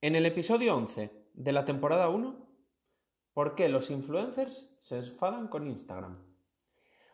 En 0.00 0.14
el 0.14 0.26
episodio 0.26 0.76
11 0.76 1.10
de 1.34 1.52
la 1.52 1.64
temporada 1.64 2.08
1, 2.08 2.36
¿por 3.34 3.56
qué 3.56 3.68
los 3.68 3.90
influencers 3.90 4.72
se 4.78 4.98
enfadan 4.98 5.48
con 5.48 5.66
Instagram? 5.66 6.24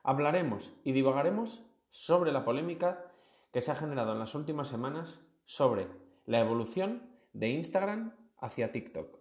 Hablaremos 0.03 0.71
y 0.85 0.93
divagaremos 0.93 1.65
sobre 1.89 2.31
la 2.31 2.45
polémica 2.45 3.11
que 3.53 3.63
se 3.63 3.71
ha 3.71 3.75
generado 3.75 4.13
en 4.13 4.19
las 4.19 4.35
últimas 4.35 4.69
semanas 4.69 5.27
sobre 5.47 5.89
la 6.27 6.41
evolución 6.41 7.09
de 7.33 7.49
Instagram 7.49 8.15
hacia 8.37 8.71
TikTok. 8.71 9.19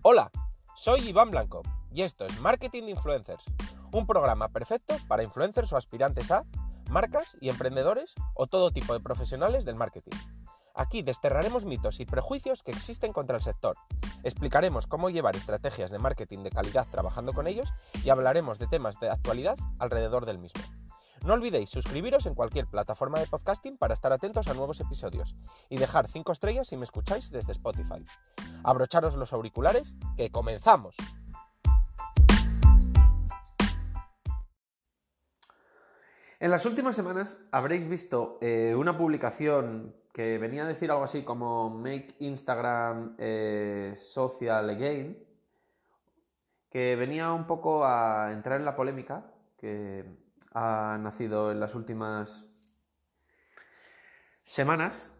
Hola, 0.00 0.30
soy 0.74 1.08
Iván 1.10 1.30
Blanco 1.30 1.62
y 1.92 2.00
esto 2.00 2.24
es 2.24 2.40
Marketing 2.40 2.84
de 2.84 2.90
Influencers, 2.92 3.44
un 3.94 4.08
programa 4.08 4.48
perfecto 4.48 4.96
para 5.06 5.22
influencers 5.22 5.72
o 5.72 5.76
aspirantes 5.76 6.32
a 6.32 6.44
marcas 6.90 7.36
y 7.40 7.48
emprendedores 7.48 8.14
o 8.34 8.48
todo 8.48 8.72
tipo 8.72 8.92
de 8.92 8.98
profesionales 8.98 9.64
del 9.64 9.76
marketing. 9.76 10.16
Aquí 10.74 11.02
desterraremos 11.02 11.64
mitos 11.64 12.00
y 12.00 12.04
prejuicios 12.04 12.64
que 12.64 12.72
existen 12.72 13.12
contra 13.12 13.36
el 13.36 13.42
sector, 13.42 13.76
explicaremos 14.24 14.88
cómo 14.88 15.10
llevar 15.10 15.36
estrategias 15.36 15.92
de 15.92 16.00
marketing 16.00 16.40
de 16.40 16.50
calidad 16.50 16.88
trabajando 16.90 17.32
con 17.32 17.46
ellos 17.46 17.72
y 18.02 18.10
hablaremos 18.10 18.58
de 18.58 18.66
temas 18.66 18.98
de 18.98 19.10
actualidad 19.10 19.56
alrededor 19.78 20.26
del 20.26 20.38
mismo. 20.38 20.60
No 21.24 21.34
olvidéis 21.34 21.70
suscribiros 21.70 22.26
en 22.26 22.34
cualquier 22.34 22.66
plataforma 22.66 23.20
de 23.20 23.28
podcasting 23.28 23.78
para 23.78 23.94
estar 23.94 24.12
atentos 24.12 24.48
a 24.48 24.54
nuevos 24.54 24.80
episodios 24.80 25.36
y 25.70 25.78
dejar 25.78 26.10
5 26.10 26.32
estrellas 26.32 26.66
si 26.66 26.76
me 26.76 26.84
escucháis 26.84 27.30
desde 27.30 27.52
Spotify. 27.52 28.04
Abrocharos 28.64 29.14
los 29.14 29.32
auriculares, 29.32 29.94
que 30.16 30.30
comenzamos. 30.30 30.96
En 36.40 36.50
las 36.50 36.66
últimas 36.66 36.96
semanas 36.96 37.38
habréis 37.52 37.88
visto 37.88 38.38
eh, 38.40 38.74
una 38.74 38.98
publicación 38.98 39.94
que 40.12 40.38
venía 40.38 40.64
a 40.64 40.68
decir 40.68 40.90
algo 40.90 41.04
así 41.04 41.22
como 41.22 41.70
Make 41.70 42.16
Instagram 42.18 43.14
eh, 43.18 43.92
Social 43.96 44.68
Again, 44.68 45.24
que 46.70 46.96
venía 46.96 47.32
un 47.32 47.46
poco 47.46 47.84
a 47.84 48.32
entrar 48.32 48.58
en 48.58 48.64
la 48.64 48.74
polémica 48.74 49.32
que 49.58 50.04
ha 50.52 50.98
nacido 51.00 51.52
en 51.52 51.60
las 51.60 51.74
últimas 51.74 52.50
semanas, 54.42 55.16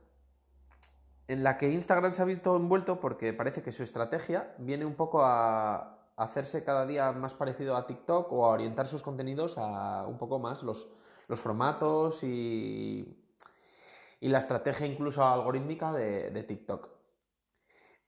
en 1.29 1.43
la 1.45 1.57
que 1.57 1.71
Instagram 1.71 2.13
se 2.13 2.23
ha 2.23 2.27
visto 2.27 2.57
envuelto 2.57 3.01
porque 3.01 3.33
parece 3.33 3.63
que 3.63 3.73
su 3.73 3.83
estrategia 3.83 4.55
viene 4.59 4.85
un 4.85 4.95
poco 4.95 5.25
a 5.25 6.11
hacerse 6.17 6.65
cada 6.65 6.87
día 6.87 7.11
más 7.13 7.35
parecido 7.35 7.77
a 7.77 7.87
TikTok 7.87 8.33
o 8.33 8.47
a 8.47 8.51
orientar 8.51 8.87
sus 8.87 9.03
contenidos 9.03 9.57
a 9.59 10.07
un 10.07 10.19
poco 10.19 10.39
más 10.39 10.63
los 10.63 10.89
los 11.29 11.41
formatos 11.41 12.23
y, 12.23 13.21
la 14.21 14.39
estrategia 14.39 14.87
incluso 14.87 15.23
algorítmica 15.23 15.93
de, 15.93 16.43
TikTok. 16.45 16.89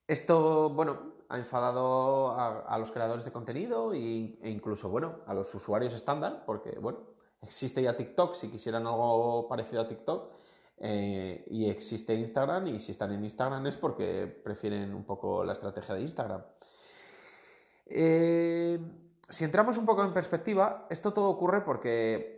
Esto, 0.07 0.71
bueno, 0.71 1.15
ha 1.29 1.37
enfadado 1.37 2.33
a, 2.39 2.79
los 2.79 2.91
creadores 2.91 3.25
de 3.25 3.33
contenido 3.33 3.93
e, 3.93 3.99
incluso, 4.45 4.89
bueno, 4.89 5.17
a 5.27 5.35
los 5.35 5.55
usuarios 5.55 5.93
estándar, 5.93 6.45
porque, 6.47 6.79
bueno, 6.79 7.01
existe 7.43 7.83
ya 7.83 7.97
TikTok 7.97 8.35
si 8.35 8.51
quisieran 8.51 8.87
algo 8.87 9.47
parecido 9.47 9.83
a 9.83 9.89
TikTok 9.89 10.33
eh, 10.79 11.45
y 11.51 11.69
existe 11.69 12.15
Instagram 12.15 12.67
y 12.69 12.81
si 12.81 12.93
están 12.93 13.13
en 13.13 13.25
Instagram 13.25 13.67
es 13.67 13.77
porque 13.77 14.27
prefieren 14.27 14.95
un 14.95 15.05
poco 15.05 15.45
la 15.45 15.53
estrategia 15.53 15.95
de 15.95 16.03
Instagram. 16.03 16.43
Eh, 17.87 18.79
si 19.29 19.45
entramos 19.45 19.79
un 19.79 19.87
poco 19.87 20.05
en 20.05 20.13
perspectiva, 20.13 20.87
esto 20.91 21.13
todo 21.13 21.31
ocurre 21.31 21.63
porque 21.63 22.36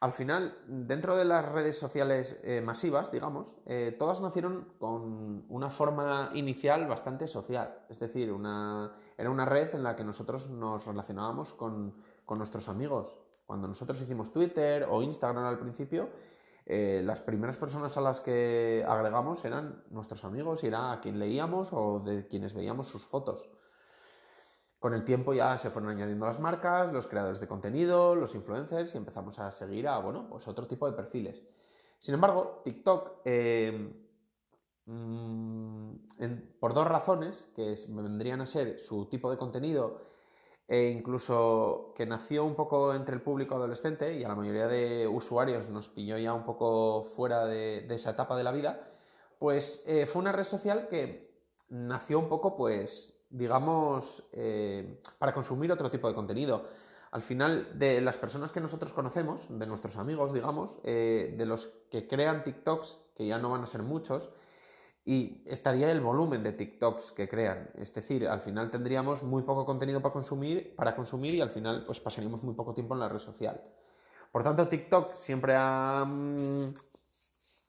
al 0.00 0.14
final, 0.14 0.56
dentro 0.66 1.14
de 1.14 1.26
las 1.26 1.46
redes 1.46 1.78
sociales 1.78 2.40
eh, 2.42 2.62
masivas, 2.62 3.12
digamos, 3.12 3.54
eh, 3.66 3.94
todas 3.98 4.22
nacieron 4.22 4.72
con 4.78 5.44
una 5.50 5.68
forma 5.68 6.30
inicial 6.32 6.86
bastante 6.86 7.28
social. 7.28 7.84
Es 7.90 7.98
decir, 7.98 8.28
era 8.28 9.30
una 9.30 9.44
red 9.44 9.74
en 9.74 9.82
la 9.82 9.96
que 9.96 10.02
nosotros 10.02 10.48
nos 10.48 10.86
relacionábamos 10.86 11.52
con, 11.52 11.94
nuestros 12.30 12.68
amigos. 12.68 13.18
Cuando 13.44 13.68
nosotros 13.68 14.00
hicimos 14.00 14.32
Twitter 14.32 14.86
o 14.88 15.02
Instagram 15.02 15.44
al 15.44 15.58
principio, 15.58 16.08
eh, 16.64 17.02
las 17.04 17.20
primeras 17.20 17.58
personas 17.58 17.96
a 17.98 18.00
las 18.00 18.20
que 18.20 18.82
agregamos 18.88 19.44
eran 19.44 19.82
nuestros 19.90 20.24
amigos 20.24 20.62
y 20.64 20.68
era 20.68 20.92
a 20.92 21.00
quien 21.00 21.18
leíamos 21.18 21.72
o 21.72 21.98
de 21.98 22.26
quienes 22.26 22.54
veíamos 22.54 22.88
sus 22.88 23.04
fotos. 23.04 23.50
Con 24.80 24.94
el 24.94 25.04
tiempo 25.04 25.34
ya 25.34 25.58
se 25.58 25.68
fueron 25.68 25.90
añadiendo 25.90 26.24
las 26.24 26.40
marcas, 26.40 26.90
los 26.90 27.06
creadores 27.06 27.38
de 27.38 27.46
contenido, 27.46 28.16
los 28.16 28.34
influencers 28.34 28.94
y 28.94 28.96
empezamos 28.96 29.38
a 29.38 29.52
seguir 29.52 29.86
a, 29.86 29.98
bueno, 29.98 30.26
pues 30.28 30.48
otro 30.48 30.66
tipo 30.66 30.90
de 30.90 30.96
perfiles. 30.96 31.44
Sin 31.98 32.14
embargo, 32.14 32.62
TikTok, 32.64 33.20
eh, 33.26 33.92
mm, 34.86 35.90
por 36.58 36.72
dos 36.72 36.88
razones, 36.88 37.52
que 37.54 37.74
vendrían 37.90 38.40
a 38.40 38.46
ser 38.46 38.80
su 38.80 39.04
tipo 39.04 39.30
de 39.30 39.36
contenido 39.36 40.00
e 40.66 40.88
incluso 40.88 41.92
que 41.94 42.06
nació 42.06 42.46
un 42.46 42.54
poco 42.54 42.94
entre 42.94 43.14
el 43.14 43.20
público 43.20 43.56
adolescente 43.56 44.14
y 44.16 44.24
a 44.24 44.28
la 44.28 44.34
mayoría 44.34 44.66
de 44.66 45.06
usuarios 45.06 45.68
nos 45.68 45.90
pilló 45.90 46.16
ya 46.16 46.32
un 46.32 46.44
poco 46.44 47.04
fuera 47.04 47.44
de, 47.44 47.86
esa 47.94 48.12
etapa 48.12 48.34
de 48.34 48.44
la 48.44 48.52
vida, 48.52 48.88
pues 49.38 49.84
eh, 49.86 50.06
fue 50.06 50.22
una 50.22 50.32
red 50.32 50.44
social 50.44 50.88
que 50.88 51.44
nació 51.68 52.18
un 52.18 52.30
poco 52.30 52.56
pues 52.56 53.19
digamos, 53.30 54.24
eh, 54.32 55.00
para 55.18 55.32
consumir 55.32 55.72
otro 55.72 55.90
tipo 55.90 56.08
de 56.08 56.14
contenido. 56.14 56.66
Al 57.12 57.22
final, 57.22 57.78
de 57.78 58.00
las 58.00 58.16
personas 58.16 58.52
que 58.52 58.60
nosotros 58.60 58.92
conocemos, 58.92 59.46
de 59.48 59.66
nuestros 59.66 59.96
amigos, 59.96 60.32
digamos, 60.32 60.78
eh, 60.84 61.34
de 61.36 61.46
los 61.46 61.66
que 61.90 62.06
crean 62.06 62.44
TikToks, 62.44 62.98
que 63.16 63.26
ya 63.26 63.38
no 63.38 63.50
van 63.50 63.62
a 63.62 63.66
ser 63.66 63.82
muchos, 63.82 64.30
y 65.04 65.42
estaría 65.46 65.90
el 65.90 66.00
volumen 66.00 66.42
de 66.42 66.52
TikToks 66.52 67.12
que 67.12 67.28
crean. 67.28 67.70
Es 67.74 67.92
decir, 67.94 68.28
al 68.28 68.40
final 68.40 68.70
tendríamos 68.70 69.22
muy 69.22 69.42
poco 69.42 69.64
contenido 69.64 70.00
para 70.00 70.12
consumir, 70.12 70.74
para 70.76 70.94
consumir 70.94 71.34
y 71.34 71.40
al 71.40 71.50
final 71.50 71.84
pues 71.86 71.98
pasaríamos 72.00 72.42
muy 72.42 72.54
poco 72.54 72.74
tiempo 72.74 72.94
en 72.94 73.00
la 73.00 73.08
red 73.08 73.18
social. 73.18 73.60
Por 74.30 74.42
tanto, 74.42 74.68
TikTok 74.68 75.14
siempre 75.14 75.54
ha, 75.56 76.04
mm, 76.06 76.74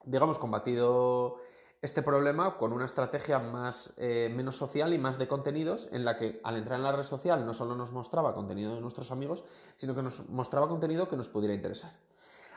digamos, 0.05 0.37
combatido 0.37 1.37
este 1.81 2.03
problema 2.03 2.57
con 2.57 2.73
una 2.73 2.85
estrategia 2.85 3.39
más, 3.39 3.93
eh, 3.97 4.31
menos 4.35 4.55
social 4.55 4.93
y 4.93 4.99
más 4.99 5.17
de 5.17 5.27
contenidos, 5.27 5.89
en 5.91 6.05
la 6.05 6.15
que 6.15 6.39
al 6.43 6.57
entrar 6.57 6.77
en 6.77 6.83
la 6.83 6.91
red 6.91 7.03
social 7.03 7.43
no 7.45 7.55
solo 7.55 7.75
nos 7.75 7.91
mostraba 7.91 8.35
contenido 8.35 8.75
de 8.75 8.81
nuestros 8.81 9.11
amigos, 9.11 9.43
sino 9.77 9.95
que 9.95 10.03
nos 10.03 10.29
mostraba 10.29 10.67
contenido 10.67 11.09
que 11.09 11.17
nos 11.17 11.27
pudiera 11.27 11.55
interesar. 11.55 11.93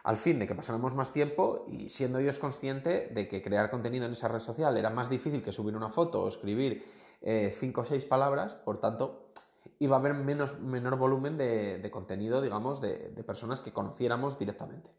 Al 0.02 0.18
fin 0.18 0.38
de 0.38 0.46
que 0.46 0.54
pasáramos 0.54 0.94
más 0.94 1.14
tiempo 1.14 1.64
y 1.66 1.88
siendo 1.88 2.18
ellos 2.18 2.38
consciente 2.38 3.08
de 3.14 3.26
que 3.26 3.40
crear 3.40 3.70
contenido 3.70 4.04
en 4.04 4.12
esa 4.12 4.28
red 4.28 4.40
social 4.40 4.76
era 4.76 4.90
más 4.90 5.08
difícil 5.08 5.42
que 5.42 5.52
subir 5.52 5.74
una 5.74 5.88
foto 5.88 6.22
o 6.22 6.28
escribir 6.28 6.84
eh, 7.22 7.50
cinco 7.56 7.80
o 7.80 7.84
seis 7.86 8.04
palabras, 8.04 8.54
por 8.54 8.78
tanto, 8.78 9.30
iba 9.78 9.96
a 9.96 10.00
haber 10.00 10.12
menos, 10.12 10.60
menor 10.60 10.98
volumen 10.98 11.38
de, 11.38 11.88
contenido, 11.90 12.42
digamos, 12.42 12.82
de 12.82 13.24
personas 13.26 13.60
que 13.60 13.72
conociéramos 13.72 14.38
directamente. 14.38 14.90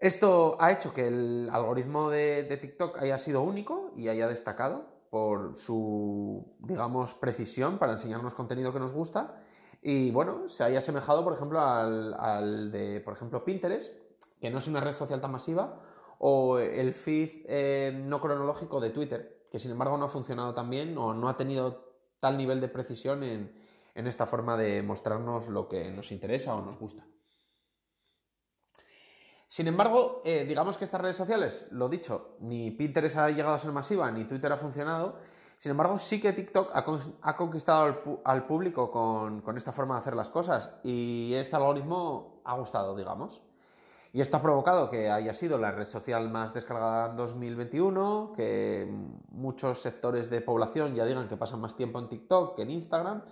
Esto 0.00 0.56
ha 0.58 0.72
hecho 0.72 0.94
que 0.94 1.08
el 1.08 1.50
algoritmo 1.52 2.08
de, 2.08 2.58
TikTok 2.58 2.96
haya 3.02 3.18
sido 3.18 3.42
único 3.42 3.92
y 3.94 4.08
haya 4.08 4.28
destacado 4.28 4.86
por 5.10 5.56
su, 5.56 6.56
digamos, 6.60 7.12
precisión 7.12 7.78
para 7.78 7.92
enseñarnos 7.92 8.32
contenido 8.32 8.72
que 8.72 8.78
nos 8.78 8.94
gusta 8.94 9.42
y, 9.82 10.10
bueno, 10.10 10.48
se 10.48 10.64
haya 10.64 10.78
asemejado, 10.78 11.22
por 11.22 11.34
ejemplo, 11.34 11.60
al, 11.60 12.72
de, 12.72 13.02
por 13.02 13.12
ejemplo, 13.12 13.44
Pinterest, 13.44 13.92
que 14.40 14.48
no 14.48 14.56
es 14.56 14.68
una 14.68 14.80
red 14.80 14.94
social 14.94 15.20
tan 15.20 15.32
masiva, 15.32 15.82
o 16.18 16.58
el 16.58 16.94
feed 16.94 17.44
eh, 17.46 17.92
no 17.94 18.22
cronológico 18.22 18.80
de 18.80 18.90
Twitter, 18.90 19.48
que 19.52 19.58
sin 19.58 19.70
embargo 19.70 19.98
no 19.98 20.06
ha 20.06 20.08
funcionado 20.08 20.54
tan 20.54 20.70
bien 20.70 20.96
o 20.96 21.12
no 21.12 21.28
ha 21.28 21.36
tenido 21.36 21.92
tal 22.20 22.38
nivel 22.38 22.62
de 22.62 22.68
precisión 22.68 23.22
en 23.22 24.06
esta 24.06 24.24
forma 24.24 24.56
de 24.56 24.82
mostrarnos 24.82 25.48
lo 25.48 25.68
que 25.68 25.90
nos 25.90 26.10
interesa 26.10 26.54
o 26.54 26.64
nos 26.64 26.78
gusta. 26.78 27.04
Sin 29.50 29.66
embargo, 29.66 30.22
eh, 30.24 30.44
digamos 30.44 30.76
que 30.76 30.84
estas 30.84 31.00
redes 31.00 31.16
sociales, 31.16 31.66
lo 31.72 31.88
dicho, 31.88 32.36
ni 32.38 32.70
Pinterest 32.70 33.16
ha 33.16 33.30
llegado 33.30 33.56
a 33.56 33.58
ser 33.58 33.72
masiva, 33.72 34.08
ni 34.12 34.22
Twitter 34.24 34.52
ha 34.52 34.56
funcionado. 34.56 35.16
Sin 35.58 35.72
embargo, 35.72 35.98
sí 35.98 36.20
que 36.20 36.32
TikTok 36.32 36.70
ha, 36.72 37.34
conquistado 37.34 38.20
al, 38.22 38.46
público 38.46 38.92
con, 38.92 39.42
esta 39.56 39.72
forma 39.72 39.94
de 39.96 40.02
hacer 40.02 40.14
las 40.14 40.30
cosas 40.30 40.78
y 40.84 41.34
este 41.34 41.56
algoritmo 41.56 42.42
ha 42.44 42.54
gustado, 42.54 42.94
digamos. 42.94 43.42
Y 44.12 44.20
esto 44.20 44.36
ha 44.36 44.40
provocado 44.40 44.88
que 44.88 45.10
haya 45.10 45.34
sido 45.34 45.58
la 45.58 45.72
red 45.72 45.86
social 45.86 46.30
más 46.30 46.54
descargada 46.54 47.10
en 47.10 47.16
2021, 47.16 48.34
que 48.36 48.88
muchos 49.32 49.80
sectores 49.80 50.30
de 50.30 50.42
población 50.42 50.94
ya 50.94 51.04
digan 51.04 51.26
que 51.26 51.36
pasan 51.36 51.60
más 51.60 51.74
tiempo 51.74 51.98
en 51.98 52.08
TikTok 52.08 52.54
que 52.54 52.62
en 52.62 52.70
Instagram. 52.70 53.22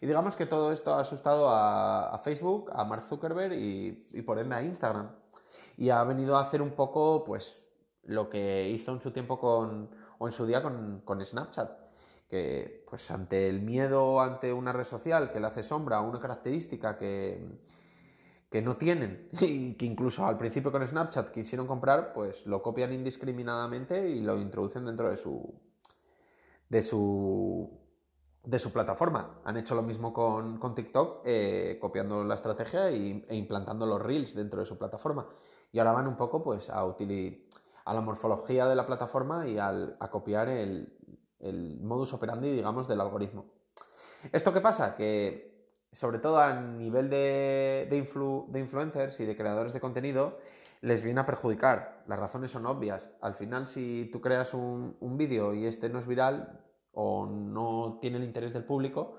Y 0.00 0.06
digamos 0.06 0.36
que 0.36 0.46
todo 0.46 0.70
esto 0.70 0.94
ha 0.94 1.00
asustado 1.00 1.48
a, 1.50 2.16
Facebook, 2.22 2.70
a 2.72 2.84
Mark 2.84 3.06
Zuckerberg 3.08 3.54
y, 3.54 4.06
y 4.12 4.22
por 4.22 4.38
ende 4.38 4.54
a 4.54 4.62
Instagram 4.62 5.23
y 5.76 5.90
ha 5.90 6.02
venido 6.04 6.36
a 6.36 6.42
hacer 6.42 6.62
un 6.62 6.72
poco 6.72 7.24
pues 7.24 7.70
lo 8.04 8.28
que 8.28 8.68
hizo 8.68 8.92
en 8.92 9.00
su 9.00 9.10
tiempo 9.10 9.38
con, 9.38 9.90
o 10.18 10.26
en 10.26 10.32
su 10.32 10.46
día 10.46 10.62
con, 10.62 11.02
con 11.04 11.24
Snapchat, 11.24 11.70
que 12.28 12.84
pues 12.88 13.10
ante 13.10 13.48
el 13.48 13.60
miedo 13.60 14.20
ante 14.20 14.52
una 14.52 14.72
red 14.72 14.84
social 14.84 15.32
que 15.32 15.40
le 15.40 15.46
hace 15.46 15.62
sombra 15.62 16.00
una 16.00 16.20
característica 16.20 16.96
que, 16.96 17.46
que 18.50 18.62
no 18.62 18.76
tienen 18.76 19.28
y 19.40 19.74
que 19.74 19.86
incluso 19.86 20.26
al 20.26 20.38
principio 20.38 20.70
con 20.70 20.86
Snapchat 20.86 21.30
quisieron 21.30 21.66
comprar, 21.66 22.12
pues 22.12 22.46
lo 22.46 22.62
copian 22.62 22.92
indiscriminadamente 22.92 24.08
y 24.08 24.20
lo 24.20 24.38
introducen 24.38 24.84
dentro 24.84 25.10
de 25.10 25.16
su 25.16 25.54
de 26.68 26.82
su 26.82 27.84
de 28.44 28.58
su 28.58 28.72
plataforma. 28.72 29.40
Han 29.44 29.56
hecho 29.56 29.74
lo 29.74 29.82
mismo 29.82 30.12
con, 30.12 30.58
con 30.58 30.74
TikTok, 30.74 31.22
eh, 31.24 31.78
copiando 31.80 32.24
la 32.24 32.34
estrategia 32.34 32.90
e 32.90 33.34
implantando 33.34 33.86
los 33.86 34.00
reels 34.02 34.34
dentro 34.34 34.60
de 34.60 34.66
su 34.66 34.76
plataforma. 34.76 35.26
Y 35.74 35.80
ahora 35.80 35.90
van 35.90 36.06
un 36.06 36.16
poco 36.16 36.40
pues, 36.40 36.70
a, 36.70 36.82
a 36.82 37.94
la 37.94 38.00
morfología 38.00 38.66
de 38.66 38.76
la 38.76 38.86
plataforma 38.86 39.48
y 39.48 39.58
a 39.58 40.08
copiar 40.08 40.48
el, 40.48 40.96
el 41.40 41.80
modus 41.80 42.12
operandi, 42.12 42.48
digamos, 42.52 42.86
del 42.86 43.00
algoritmo. 43.00 43.46
¿Esto 44.30 44.52
qué 44.52 44.60
pasa? 44.60 44.94
Que 44.94 45.52
sobre 45.90 46.20
todo 46.20 46.38
a 46.38 46.52
nivel 46.60 47.10
de, 47.10 47.88
de, 47.90 48.58
influencers 48.60 49.18
y 49.18 49.26
de 49.26 49.36
creadores 49.36 49.72
de 49.72 49.80
contenido, 49.80 50.38
les 50.80 51.02
viene 51.02 51.20
a 51.20 51.26
perjudicar. 51.26 52.04
Las 52.06 52.20
razones 52.20 52.52
son 52.52 52.66
obvias. 52.66 53.10
Al 53.20 53.34
final, 53.34 53.66
si 53.66 54.08
tú 54.12 54.20
creas 54.20 54.54
un, 54.54 54.96
un 55.00 55.16
vídeo 55.16 55.54
y 55.54 55.66
este 55.66 55.88
no 55.88 55.98
es 55.98 56.06
viral 56.06 56.60
o 56.92 57.26
no 57.26 57.98
tiene 58.00 58.18
el 58.18 58.22
interés 58.22 58.52
del 58.52 58.62
público, 58.62 59.16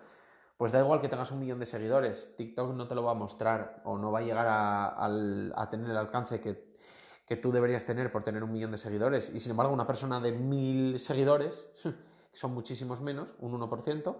pues 0.57 0.71
da 0.71 0.79
igual 0.79 1.01
que 1.01 1.09
tengas 1.09 1.31
un 1.31 1.39
millón 1.39 1.59
de 1.59 1.65
seguidores. 1.65 2.35
TikTok 2.37 2.73
no 2.73 2.87
te 2.87 2.95
lo 2.95 3.03
va 3.03 3.11
a 3.11 3.15
mostrar 3.15 3.81
o 3.83 3.97
no 3.97 4.11
va 4.11 4.19
a 4.19 4.21
llegar 4.21 4.47
a, 4.47 5.67
tener 5.69 5.89
el 5.89 5.97
alcance 5.97 6.39
que, 6.39 7.35
tú 7.37 7.51
deberías 7.51 7.85
tener 7.85 8.11
por 8.11 8.23
tener 8.23 8.43
un 8.43 8.51
millón 8.51 8.71
de 8.71 8.77
seguidores. 8.77 9.33
Y 9.33 9.39
sin 9.39 9.51
embargo, 9.51 9.73
una 9.73 9.87
persona 9.87 10.19
de 10.19 10.31
mil 10.31 10.99
seguidores, 10.99 11.67
que 11.83 12.37
son 12.37 12.53
muchísimos 12.53 13.01
menos, 13.01 13.29
un 13.39 13.59
1%, 13.59 14.15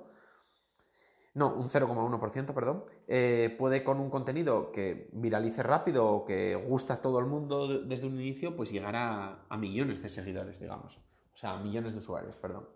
no, 1.36 1.54
un 1.54 1.68
0,1%, 1.68 2.54
perdón, 2.54 2.86
eh, 3.08 3.54
puede 3.60 3.84
con 3.84 4.00
un 4.00 4.10
contenido 4.10 4.72
que 4.72 5.10
viralice 5.12 5.64
rápido 5.64 6.08
o 6.08 6.26
que 6.26 6.56
gusta 6.56 6.96
a 6.96 7.02
todo 7.02 7.20
el 7.20 7.26
mundo 7.26 7.82
desde 7.82 8.08
un 8.08 8.16
inicio, 8.16 8.56
pues 8.56 8.72
llegar 8.72 8.96
a, 8.96 9.58
millones 9.58 10.02
de 10.02 10.08
seguidores, 10.08 10.60
digamos. 10.62 10.98
O 11.34 11.38
sea, 11.38 11.52
a 11.52 11.60
millones 11.60 11.92
de 11.92 12.00
usuarios, 12.00 12.38
perdón. 12.38 12.70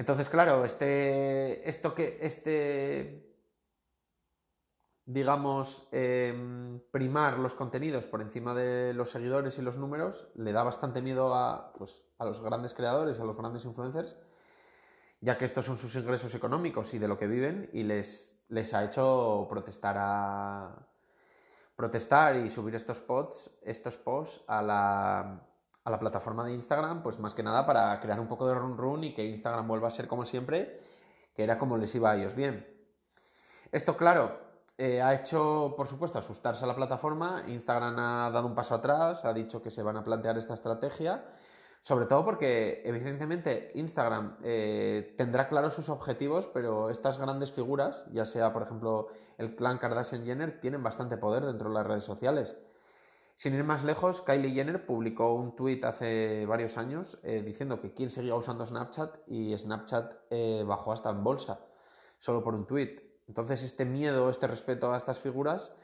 Entonces, 0.00 0.30
claro, 0.30 0.64
este, 0.64 1.68
esto 1.68 1.94
que, 1.94 2.20
este, 2.22 3.36
digamos, 5.04 5.86
em, 5.92 6.80
primar 6.90 7.38
los 7.38 7.52
contenidos 7.52 8.06
por 8.06 8.22
encima 8.22 8.54
de 8.54 8.94
los 8.94 9.10
seguidores 9.10 9.58
y 9.58 9.62
los 9.62 9.76
números, 9.76 10.30
le 10.36 10.52
da 10.52 10.62
bastante 10.62 11.02
miedo 11.02 11.34
a, 11.34 11.74
pues, 11.74 12.02
a 12.16 12.24
los 12.24 12.40
grandes 12.40 12.72
creadores, 12.72 13.20
a 13.20 13.24
los 13.24 13.36
grandes 13.36 13.66
influencers, 13.66 14.16
ya 15.20 15.36
que 15.36 15.44
estos 15.44 15.66
son 15.66 15.76
sus 15.76 15.94
ingresos 15.96 16.34
económicos 16.34 16.94
y 16.94 16.98
de 16.98 17.06
lo 17.06 17.18
que 17.18 17.26
viven 17.26 17.68
y 17.74 17.82
les, 17.82 18.42
les 18.48 18.72
ha 18.72 18.82
hecho 18.82 19.46
protestar 19.50 19.96
a 19.98 20.88
protestar 21.76 22.36
y 22.36 22.48
subir 22.48 22.74
estos 22.74 23.02
posts, 23.02 23.50
estos 23.62 23.98
posts 23.98 24.42
a 24.46 24.62
la, 24.62 25.49
a 25.84 25.90
la 25.90 25.98
plataforma 25.98 26.44
de 26.44 26.52
Instagram, 26.52 27.02
pues 27.02 27.18
más 27.18 27.34
que 27.34 27.42
nada 27.42 27.66
para 27.66 27.98
crear 28.00 28.20
un 28.20 28.28
poco 28.28 28.46
de 28.46 28.54
run 28.54 28.76
run 28.76 29.04
y 29.04 29.14
que 29.14 29.24
Instagram 29.24 29.66
vuelva 29.66 29.88
a 29.88 29.90
ser 29.90 30.06
como 30.08 30.24
siempre, 30.24 30.80
que 31.34 31.44
era 31.44 31.58
como 31.58 31.76
les 31.76 31.94
iba 31.94 32.10
a 32.10 32.16
ellos 32.16 32.34
bien. 32.34 32.66
Esto, 33.72 33.96
claro, 33.96 34.38
eh, 34.78 35.00
ha 35.00 35.14
hecho, 35.14 35.74
por 35.76 35.86
supuesto, 35.86 36.18
asustarse 36.18 36.64
a 36.64 36.68
la 36.68 36.74
plataforma. 36.74 37.44
Instagram 37.46 37.98
ha 37.98 38.30
dado 38.30 38.46
un 38.46 38.54
paso 38.54 38.74
atrás, 38.74 39.24
ha 39.24 39.32
dicho 39.32 39.62
que 39.62 39.70
se 39.70 39.82
van 39.82 39.96
a 39.96 40.04
plantear 40.04 40.36
esta 40.38 40.54
estrategia 40.54 41.24
sobre 41.80 42.04
todo 42.04 42.24
porque, 42.24 42.82
evidentemente, 42.84 43.68
Instagram 43.74 44.36
eh, 44.42 45.14
tendrá 45.16 45.48
claros 45.48 45.74
sus 45.74 45.88
objetivos, 45.88 46.46
pero 46.46 46.90
estas 46.90 47.18
grandes 47.18 47.52
figuras, 47.52 48.04
ya 48.12 48.26
sea, 48.26 48.52
por 48.52 48.62
ejemplo, 48.62 49.08
el 49.38 49.56
clan 49.56 49.78
Kardashian-Jenner, 49.78 50.60
tienen 50.60 50.82
bastante 50.82 51.16
poder 51.16 51.46
dentro 51.46 51.70
de 51.70 51.74
las 51.74 51.86
redes 51.86 52.04
sociales. 52.04 52.58
Sin 53.40 53.54
ir 53.54 53.64
más 53.64 53.84
lejos, 53.84 54.20
Kylie 54.20 54.52
Jenner 54.52 54.84
publicó 54.84 55.32
un 55.32 55.56
tuit 55.56 55.82
hace 55.86 56.44
varios 56.44 56.76
años 56.76 57.18
eh, 57.22 57.40
diciendo 57.42 57.80
que 57.80 57.94
quién 57.94 58.10
seguía 58.10 58.34
usando 58.34 58.66
Snapchat 58.66 59.16
y 59.28 59.56
Snapchat 59.56 60.12
eh, 60.28 60.62
bajó 60.66 60.92
hasta 60.92 61.08
en 61.08 61.24
bolsa, 61.24 61.58
solo 62.18 62.44
por 62.44 62.54
un 62.54 62.66
tuit. 62.66 63.00
Entonces, 63.28 63.62
este 63.62 63.86
miedo, 63.86 64.28
este 64.28 64.46
respeto 64.46 64.92
a 64.92 64.98
estas 64.98 65.20
figuras 65.20 65.74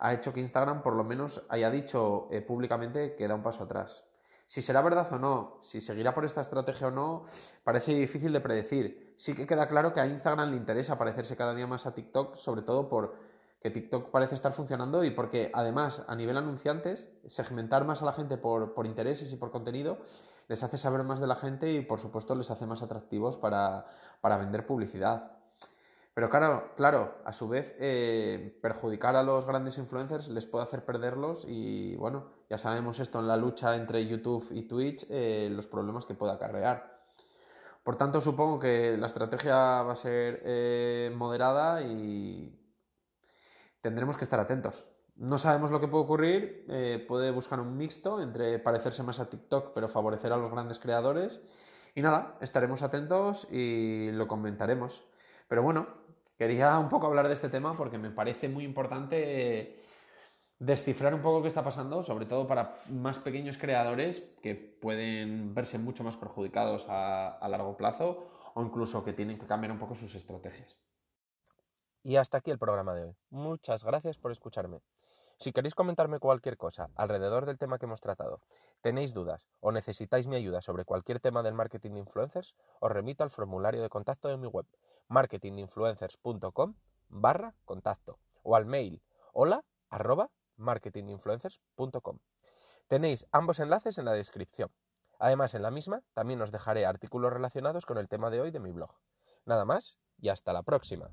ha 0.00 0.12
hecho 0.12 0.32
que 0.32 0.40
Instagram 0.40 0.82
por 0.82 0.96
lo 0.96 1.04
menos 1.04 1.46
haya 1.50 1.70
dicho 1.70 2.28
públicamente 2.48 3.14
que 3.14 3.28
da 3.28 3.36
un 3.36 3.44
paso 3.44 3.62
atrás. 3.62 4.02
Si 4.48 4.60
será 4.60 4.82
verdad 4.82 5.06
o 5.12 5.18
no, 5.20 5.60
si 5.62 5.80
seguirá 5.80 6.12
por 6.14 6.24
esta 6.24 6.40
estrategia 6.40 6.88
o 6.88 6.90
no, 6.90 7.26
parece 7.62 7.94
difícil 7.94 8.32
de 8.32 8.40
predecir. 8.40 9.14
Sí 9.16 9.36
que 9.36 9.46
queda 9.46 9.68
claro 9.68 9.92
que 9.92 10.00
a 10.00 10.06
Instagram 10.06 10.50
le 10.50 10.56
interesa 10.56 10.98
parecerse 10.98 11.36
cada 11.36 11.54
día 11.54 11.68
más 11.68 11.86
a 11.86 11.94
TikTok, 11.94 12.34
sobre 12.34 12.62
todo 12.62 12.88
por 12.88 13.14
que 13.64 13.70
TikTok 13.70 14.10
parece 14.10 14.34
estar 14.34 14.52
funcionando 14.52 15.04
y 15.04 15.10
porque 15.10 15.50
además 15.54 16.04
a 16.06 16.14
nivel 16.14 16.36
anunciantes, 16.36 17.10
segmentar 17.24 17.86
más 17.86 18.02
a 18.02 18.04
la 18.04 18.12
gente 18.12 18.36
por, 18.36 18.74
intereses 18.84 19.32
y 19.32 19.36
por 19.36 19.50
contenido 19.50 19.96
les 20.48 20.62
hace 20.62 20.76
saber 20.76 21.02
más 21.02 21.18
de 21.18 21.26
la 21.26 21.34
gente 21.34 21.72
y 21.72 21.80
por 21.80 21.98
supuesto 21.98 22.34
les 22.34 22.50
hace 22.50 22.66
más 22.66 22.82
atractivos 22.82 23.38
para, 23.38 23.86
para 24.20 24.36
vender 24.36 24.66
publicidad. 24.66 25.38
Pero 26.12 26.28
claro, 26.28 26.72
claro, 26.76 27.14
a 27.24 27.32
su 27.32 27.48
vez, 27.48 27.74
eh, 27.78 28.58
perjudicar 28.60 29.16
a 29.16 29.22
los 29.22 29.46
grandes 29.46 29.78
influencers 29.78 30.28
les 30.28 30.44
puede 30.44 30.64
hacer 30.64 30.84
perderlos 30.84 31.46
y 31.48 31.96
bueno, 31.96 32.26
ya 32.50 32.58
sabemos 32.58 33.00
esto 33.00 33.18
en 33.20 33.28
la 33.28 33.38
lucha 33.38 33.76
entre 33.76 34.06
YouTube 34.06 34.46
y 34.50 34.68
Twitch, 34.68 35.06
eh, 35.08 35.48
los 35.50 35.66
problemas 35.66 36.04
que 36.04 36.12
puede 36.12 36.34
acarrear. 36.34 37.00
Por 37.82 37.96
tanto, 37.96 38.20
supongo 38.20 38.58
que 38.58 38.98
la 38.98 39.06
estrategia 39.06 39.56
va 39.56 39.92
a 39.94 39.96
ser 39.96 40.42
eh, 40.44 41.10
moderada 41.16 41.80
y 41.80 42.60
tendremos 43.84 44.16
que 44.16 44.24
estar 44.24 44.40
atentos. 44.40 44.88
No 45.14 45.38
sabemos 45.38 45.70
lo 45.70 45.78
que 45.78 45.86
puede 45.86 46.02
ocurrir, 46.02 47.04
puede 47.06 47.30
buscar 47.30 47.60
un 47.60 47.76
mixto 47.76 48.20
entre 48.20 48.58
parecerse 48.58 49.04
más 49.04 49.20
a 49.20 49.30
TikTok 49.30 49.72
pero 49.72 49.86
favorecer 49.86 50.32
a 50.32 50.36
los 50.36 50.50
grandes 50.50 50.80
creadores. 50.80 51.40
Y 51.94 52.02
nada, 52.02 52.36
estaremos 52.40 52.82
atentos 52.82 53.46
y 53.52 54.10
lo 54.10 54.26
comentaremos. 54.26 55.04
Pero 55.46 55.62
bueno, 55.62 55.86
Quería 56.36 56.78
un 56.78 56.88
poco 56.88 57.06
hablar 57.06 57.28
de 57.28 57.34
este 57.34 57.48
tema 57.48 57.76
porque 57.76 57.96
me 57.96 58.10
parece 58.10 58.48
muy 58.48 58.64
importante 58.64 59.82
descifrar 60.58 61.14
un 61.14 61.22
poco 61.22 61.42
qué 61.42 61.48
está 61.48 61.62
pasando, 61.62 62.02
sobre 62.02 62.26
todo 62.26 62.46
para 62.46 62.80
más 62.88 63.20
pequeños 63.20 63.56
creadores 63.56 64.20
que 64.42 64.54
pueden 64.54 65.54
verse 65.54 65.78
mucho 65.78 66.02
más 66.02 66.16
perjudicados 66.16 66.86
a, 66.88 67.46
largo 67.48 67.76
plazo 67.76 68.26
o 68.54 68.62
incluso 68.62 69.04
que 69.04 69.12
tienen 69.12 69.38
que 69.38 69.46
cambiar 69.46 69.70
un 69.70 69.78
poco 69.78 69.94
sus 69.94 70.14
estrategias. 70.16 70.76
Y 72.04 72.16
hasta 72.16 72.38
aquí 72.38 72.50
el 72.50 72.58
programa 72.58 72.94
de 72.94 73.04
hoy. 73.04 73.16
Muchas 73.30 73.82
gracias 73.82 74.18
por 74.18 74.30
escucharme. 74.30 74.82
Si 75.38 75.52
queréis 75.52 75.74
comentarme 75.74 76.18
cualquier 76.18 76.58
cosa 76.58 76.90
alrededor 76.94 77.46
del 77.46 77.58
tema 77.58 77.78
que 77.78 77.86
hemos 77.86 78.02
tratado, 78.02 78.42
tenéis 78.82 79.14
dudas 79.14 79.48
o 79.60 79.72
necesitáis 79.72 80.28
mi 80.28 80.36
ayuda 80.36 80.60
sobre 80.60 80.84
cualquier 80.84 81.18
tema 81.18 81.42
del 81.42 81.54
marketing 81.54 81.92
de 81.92 82.00
influencers, 82.00 82.54
os 82.78 82.92
remito 82.92 83.24
al 83.24 83.30
formulario 83.30 83.82
de 83.82 83.88
contacto 83.88 84.28
de 84.28 84.36
mi 84.36 84.46
web 84.46 84.66
marketinginfluencers.com 85.08 86.74
barra 87.08 87.54
contacto 87.64 88.18
o 88.42 88.54
al 88.54 88.66
mail 88.66 89.02
hola 89.32 89.64
arroba 89.88 90.30
marketinginfluencers.com. 90.56 92.18
Tenéis 92.86 93.26
ambos 93.32 93.60
enlaces 93.60 93.96
en 93.96 94.04
la 94.04 94.12
descripción. 94.12 94.70
Además, 95.18 95.54
en 95.54 95.62
la 95.62 95.70
misma 95.70 96.02
también 96.12 96.42
os 96.42 96.52
dejaré 96.52 96.84
artículos 96.84 97.32
relacionados 97.32 97.86
con 97.86 97.96
el 97.96 98.08
tema 98.08 98.28
de 98.28 98.42
hoy 98.42 98.50
de 98.50 98.60
mi 98.60 98.72
blog. 98.72 98.94
Nada 99.46 99.64
más 99.64 99.96
y 100.18 100.28
hasta 100.28 100.52
la 100.52 100.62
próxima. 100.62 101.10